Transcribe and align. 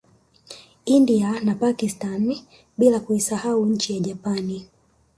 India 0.85 1.39
na 1.41 1.55
Pakstani 1.55 2.47
bila 2.77 2.99
kuisahau 2.99 3.65
nchi 3.65 3.93
ya 3.93 3.99
Japani 3.99 4.67